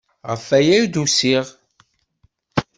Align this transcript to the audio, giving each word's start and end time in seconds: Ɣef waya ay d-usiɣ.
Ɣef 0.29 0.43
waya 0.49 0.73
ay 0.77 0.85
d-usiɣ. 0.87 1.45